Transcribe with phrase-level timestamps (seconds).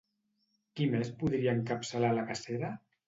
[0.79, 2.73] Qui més podria encapçalar la cacera?